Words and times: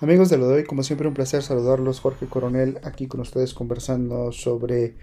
Amigos 0.00 0.28
de 0.28 0.38
lo 0.38 0.46
de 0.46 0.54
hoy, 0.54 0.64
como 0.64 0.84
siempre 0.84 1.08
un 1.08 1.14
placer 1.14 1.42
saludarlos, 1.42 1.98
Jorge 1.98 2.26
Coronel, 2.26 2.78
aquí 2.84 3.08
con 3.08 3.18
ustedes 3.18 3.52
conversando 3.52 4.30
sobre 4.30 4.94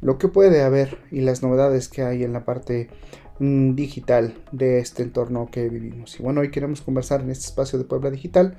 lo 0.00 0.16
que 0.16 0.28
puede 0.28 0.62
haber 0.62 0.96
y 1.10 1.20
las 1.20 1.42
novedades 1.42 1.88
que 1.90 2.04
hay 2.04 2.24
en 2.24 2.32
la 2.32 2.46
parte 2.46 2.88
mm, 3.38 3.74
digital 3.74 4.42
de 4.50 4.78
este 4.78 5.02
entorno 5.02 5.50
que 5.52 5.68
vivimos. 5.68 6.18
Y 6.18 6.22
bueno, 6.22 6.40
hoy 6.40 6.50
queremos 6.50 6.80
conversar 6.80 7.20
en 7.20 7.28
este 7.28 7.48
espacio 7.48 7.78
de 7.78 7.84
Puebla 7.84 8.10
Digital 8.10 8.56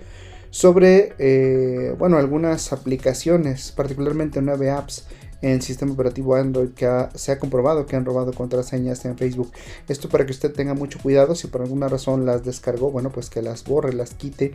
sobre, 0.51 1.15
eh, 1.17 1.95
bueno, 1.97 2.17
algunas 2.17 2.71
aplicaciones, 2.73 3.71
particularmente 3.71 4.39
nueve 4.43 4.69
apps 4.69 5.07
en 5.41 5.51
el 5.51 5.61
sistema 5.61 5.93
operativo 5.93 6.35
Android 6.35 6.69
que 6.69 6.87
se 7.15 7.31
ha 7.31 7.39
comprobado 7.39 7.85
que 7.85 7.95
han 7.95 8.05
robado 8.05 8.33
contraseñas 8.33 9.03
en 9.05 9.17
Facebook. 9.17 9.51
Esto 9.87 10.09
para 10.09 10.25
que 10.25 10.31
usted 10.31 10.53
tenga 10.53 10.73
mucho 10.73 10.99
cuidado 10.99 11.35
si 11.35 11.47
por 11.47 11.61
alguna 11.61 11.87
razón 11.87 12.25
las 12.25 12.43
descargó, 12.43 12.91
bueno, 12.91 13.11
pues 13.11 13.29
que 13.29 13.41
las 13.41 13.63
borre, 13.63 13.93
las 13.93 14.13
quite 14.13 14.51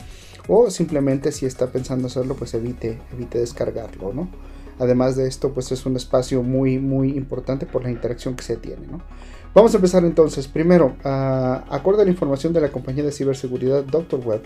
o 0.48 0.70
simplemente 0.70 1.32
si 1.32 1.46
está 1.46 1.68
pensando 1.68 2.06
hacerlo, 2.06 2.36
pues 2.36 2.54
evite, 2.54 3.00
evite 3.12 3.38
descargarlo, 3.38 4.12
¿no? 4.12 4.28
Además 4.78 5.16
de 5.16 5.26
esto, 5.26 5.52
pues 5.52 5.72
es 5.72 5.86
un 5.86 5.96
espacio 5.96 6.42
muy, 6.42 6.78
muy 6.78 7.16
importante 7.16 7.64
por 7.64 7.82
la 7.82 7.90
interacción 7.90 8.36
que 8.36 8.44
se 8.44 8.56
tiene, 8.56 8.86
¿no? 8.86 9.00
Vamos 9.54 9.72
a 9.72 9.76
empezar 9.78 10.04
entonces. 10.04 10.48
Primero, 10.48 10.96
uh, 11.02 11.74
acorde 11.74 12.02
a 12.02 12.04
la 12.04 12.10
información 12.10 12.52
de 12.52 12.60
la 12.60 12.70
compañía 12.70 13.02
de 13.02 13.10
ciberseguridad 13.10 13.84
Dr. 13.84 14.20
Web, 14.20 14.42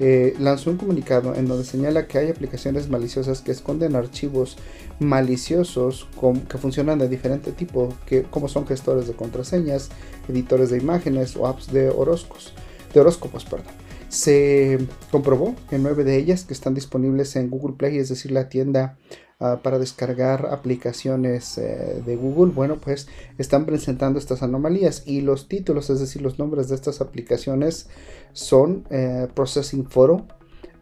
eh, 0.00 0.34
lanzó 0.38 0.70
un 0.70 0.76
comunicado 0.76 1.34
en 1.34 1.46
donde 1.46 1.64
señala 1.64 2.06
que 2.06 2.18
hay 2.18 2.30
aplicaciones 2.30 2.88
maliciosas 2.88 3.40
que 3.40 3.50
esconden 3.50 3.96
archivos 3.96 4.56
maliciosos 5.00 6.08
que 6.48 6.58
funcionan 6.58 6.98
de 6.98 7.08
diferente 7.08 7.52
tipo, 7.52 7.94
que, 8.06 8.22
como 8.22 8.48
son 8.48 8.66
gestores 8.66 9.06
de 9.06 9.14
contraseñas, 9.14 9.90
editores 10.28 10.70
de 10.70 10.78
imágenes 10.78 11.36
o 11.36 11.46
apps 11.46 11.72
de 11.72 11.90
horóscopos. 11.90 12.52
De 12.92 13.00
horóscopos 13.00 13.44
perdón. 13.44 13.87
Se 14.08 14.78
comprobó 15.10 15.54
que 15.68 15.78
nueve 15.78 16.04
de 16.04 16.16
ellas 16.16 16.44
que 16.44 16.54
están 16.54 16.74
disponibles 16.74 17.36
en 17.36 17.50
Google 17.50 17.76
Play, 17.76 17.98
es 17.98 18.08
decir, 18.08 18.30
la 18.30 18.48
tienda 18.48 18.96
Ah, 19.40 19.60
para 19.62 19.78
descargar 19.78 20.46
aplicaciones 20.50 21.58
eh, 21.58 22.02
de 22.04 22.16
Google, 22.16 22.52
bueno, 22.52 22.78
pues 22.80 23.06
están 23.38 23.66
presentando 23.66 24.18
estas 24.18 24.42
anomalías. 24.42 25.04
Y 25.06 25.20
los 25.20 25.46
títulos, 25.46 25.90
es 25.90 26.00
decir, 26.00 26.22
los 26.22 26.40
nombres 26.40 26.68
de 26.68 26.74
estas 26.74 27.00
aplicaciones 27.00 27.88
son 28.32 28.84
eh, 28.90 29.28
Processing 29.34 29.88
Photo, 29.88 30.26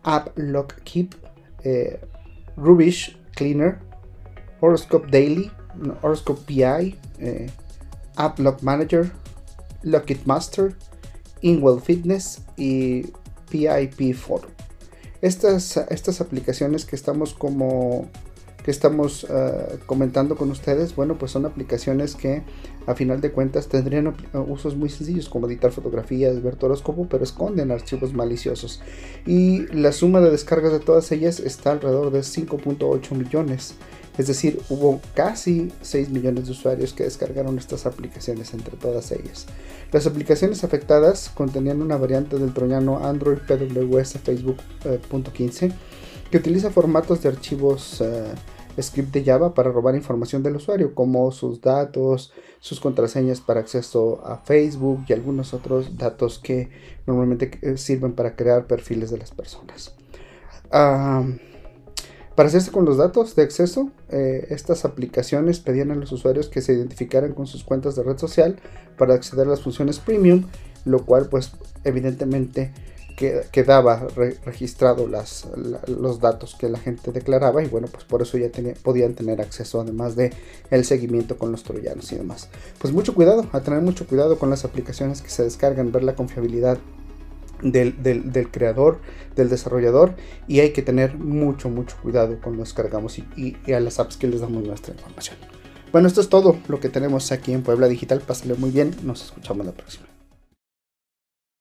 App 0.03 0.31
Lock 0.39 0.73
Keep, 0.85 1.17
eh, 1.65 2.01
Rubish 2.57 3.21
Cleaner, 3.35 3.79
Horoscope 4.63 5.09
Daily, 5.11 5.51
Horoscope 6.01 6.41
PI, 6.47 6.99
App 8.17 8.39
Lock 8.39 8.63
Manager, 8.63 9.13
Lockit 9.83 10.25
Master, 10.25 10.75
Inwell 11.43 11.81
Fitness 11.81 12.43
y 12.57 13.07
PIP 13.51 14.15
Photo. 14.15 14.49
Estas, 15.23 15.77
estas 15.89 16.21
aplicaciones 16.21 16.85
que 16.85 16.97
estamos 16.97 17.35
como 17.35 18.09
que 18.67 18.73
estamos 18.73 19.25
eh, 19.31 19.79
comentando 19.87 20.35
con 20.35 20.51
ustedes, 20.51 20.97
bueno, 20.97 21.17
pues 21.19 21.31
son 21.31 21.47
aplicaciones 21.47 22.17
que 22.17 22.43
a 22.89 22.97
final 22.97 23.21
de 23.21 23.31
cuentas 23.31 23.69
tendrían 23.69 24.13
usos 24.49 24.75
muy 24.75 24.89
sencillos 24.89 25.29
como 25.29 25.47
editar 25.47 25.71
fotografías, 25.71 26.43
ver 26.43 26.59
horóscopo, 26.61 27.07
pero 27.09 27.23
esconden 27.23 27.71
archivos 27.71 28.13
maliciosos. 28.13 28.83
Y 29.25 29.69
la 29.73 29.93
suma 29.93 30.21
de 30.21 30.31
descargas 30.31 30.73
de 30.73 30.81
todas 30.81 31.13
ellas 31.13 31.39
está 31.39 31.71
alrededor 31.71 32.11
de 32.11 32.21
5.8 32.21 33.13
millones. 33.13 33.77
Es 34.19 34.29
decir, 34.29 34.61
hubo 34.71 35.01
casi 35.15 35.73
6 35.83 36.11
millones 36.11 36.47
de 36.47 36.53
usuarios 36.53 36.93
que 36.93 37.05
descargaron 37.05 37.59
estas 37.59 37.87
aplicaciones 37.87 38.55
entre 38.55 38.77
todas 38.77 39.13
ellas. 39.13 39.47
Las 39.93 40.07
aplicaciones 40.07 40.65
afectadas 40.65 41.31
contenían 41.35 41.83
una 41.83 41.97
variante 41.97 42.39
del 42.39 42.55
troyano 42.55 43.05
Android 43.05 43.39
PWS 43.39 44.19
Facebook.15 44.21 45.63
eh, 45.63 45.73
que 46.31 46.39
utiliza 46.39 46.71
formatos 46.71 47.23
de 47.23 47.29
archivos 47.29 48.01
eh, 48.01 48.35
script 48.83 49.13
de 49.13 49.25
Java 49.25 49.55
para 49.55 49.71
robar 49.71 49.95
información 49.95 50.43
del 50.43 50.57
usuario, 50.57 50.95
como 50.95 51.31
sus 51.31 51.61
datos, 51.61 52.33
sus 52.61 52.81
contraseñas 52.81 53.41
para 53.41 53.61
acceso 53.61 54.23
a 54.27 54.39
Facebook 54.39 55.05
y 55.09 55.13
algunos 55.13 55.55
otros 55.55 55.97
datos 55.97 56.39
que 56.39 56.69
normalmente 57.07 57.59
eh, 57.63 57.77
sirven 57.77 58.13
para 58.13 58.35
crear 58.37 58.67
perfiles 58.67 59.11
de 59.11 59.19
las 59.19 59.31
personas. 59.31 59.95
Para 62.37 62.51
hacerse 62.51 62.71
con 62.71 62.85
los 62.85 62.99
datos 62.99 63.35
de 63.35 63.43
acceso, 63.43 63.91
eh, 64.11 64.47
estas 64.51 64.85
aplicaciones 64.85 65.59
pedían 65.59 65.91
a 65.91 65.95
los 65.95 66.13
usuarios 66.13 66.49
que 66.49 66.61
se 66.61 66.75
identificaran 66.75 67.33
con 67.33 67.47
sus 67.47 67.65
cuentas 67.65 67.97
de 67.97 68.03
red 68.03 68.19
social 68.19 68.57
para 68.99 69.15
acceder 69.15 69.47
a 69.47 69.51
las 69.51 69.63
funciones 69.63 69.99
premium, 69.99 70.45
lo 70.85 71.05
cual 71.07 71.29
pues 71.31 71.53
evidentemente 71.85 72.73
quedaba 73.17 74.09
registrado 74.45 75.09
los 75.09 76.21
datos 76.21 76.55
que 76.55 76.69
la 76.69 76.79
gente 76.79 77.13
declaraba 77.13 77.63
y 77.63 77.67
bueno 77.67 77.89
pues 77.91 78.05
por 78.05 78.21
eso 78.21 78.37
ya 78.37 78.51
podían 78.83 79.15
tener 79.15 79.41
acceso 79.41 79.81
además 79.81 80.17
de 80.17 80.35
el 80.71 80.85
seguimiento 80.85 81.39
con 81.39 81.51
los 81.51 81.63
troyanos 81.63 82.13
y 82.13 82.17
demás. 82.17 82.51
Pues 82.79 82.93
mucho 82.93 83.15
cuidado 83.15 83.47
a 83.53 83.61
tener 83.61 83.81
mucho 83.81 84.07
cuidado 84.07 84.39
con 84.39 84.51
las 84.51 84.67
aplicaciones 84.67 85.23
que 85.23 85.31
se 85.31 85.45
descargan 85.45 85.93
ver 85.93 86.05
la 86.05 86.15
confiabilidad 86.15 86.77
del, 87.63 88.03
del, 88.03 88.51
creador, 88.51 89.01
del 89.35 89.49
desarrollador 89.49 90.15
y 90.47 90.61
hay 90.61 90.73
que 90.73 90.83
tener 90.83 91.17
mucho, 91.17 91.69
mucho 91.69 91.97
cuidado 92.03 92.39
cuando 92.43 92.63
descargamos 92.63 93.19
y, 93.19 93.27
y, 93.37 93.73
a 93.73 93.81
las 93.81 93.99
apps 93.99 94.17
que 94.17 94.27
les 94.27 94.41
damos 94.41 94.65
nuestra 94.65 94.95
información. 94.95 95.37
Bueno, 95.93 96.09
esto 96.09 96.21
es 96.21 96.29
todo 96.29 96.57
lo 96.69 96.81
que 96.81 96.89
tenemos 96.89 97.33
aquí 97.33 97.53
en 97.53 97.63
Puebla 97.63 97.89
Digital. 97.89 98.21
Pásale 98.21 98.55
muy 98.55 98.71
bien, 98.71 98.95
nos 99.03 99.25
escuchamos 99.25 99.65
la 99.65 99.73
próxima. 99.73 100.16